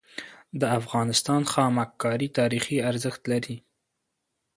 د 0.59 0.61
افغانستان 0.79 1.41
خامک 1.51 1.89
کاری 2.03 2.27
تاریخي 2.39 2.77
ارزښت 2.89 3.21
لري. 3.31 3.57